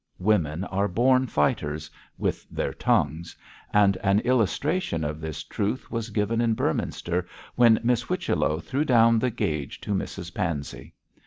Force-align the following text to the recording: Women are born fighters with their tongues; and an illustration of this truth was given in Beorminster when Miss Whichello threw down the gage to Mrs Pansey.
Women 0.17 0.63
are 0.63 0.87
born 0.87 1.27
fighters 1.27 1.91
with 2.17 2.49
their 2.49 2.73
tongues; 2.73 3.35
and 3.71 3.97
an 3.97 4.19
illustration 4.21 5.03
of 5.03 5.21
this 5.21 5.43
truth 5.43 5.91
was 5.91 6.09
given 6.09 6.41
in 6.41 6.55
Beorminster 6.55 7.27
when 7.53 7.79
Miss 7.83 8.01
Whichello 8.01 8.59
threw 8.59 8.83
down 8.83 9.19
the 9.19 9.29
gage 9.29 9.79
to 9.81 9.91
Mrs 9.93 10.33
Pansey. 10.33 10.95